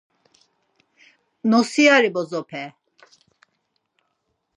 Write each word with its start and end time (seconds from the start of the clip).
Nosiyari 1.49 2.09
bozope... 2.15 2.61